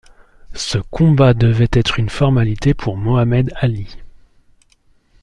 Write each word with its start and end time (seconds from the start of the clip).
Ce 0.55 0.79
combat 0.79 1.35
devait 1.35 1.69
être 1.73 1.99
une 1.99 2.09
formalité 2.09 2.73
pour 2.73 2.97
Mohamed 2.97 3.51
Ali. 3.57 3.99